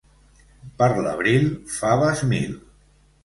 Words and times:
Per 0.81 0.87
l'abril, 1.07 1.45
faves 1.75 2.23
mil. 2.31 2.57